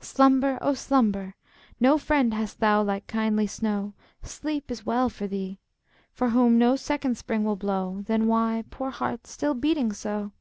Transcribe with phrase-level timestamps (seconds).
[0.00, 1.36] Slumber, oh, slumber!
[1.78, 5.60] No friend hast thou like kindly snow; Sleep is well for thee,
[6.12, 10.32] For whom no second spring will blow; Then why, poor heart, still beating so?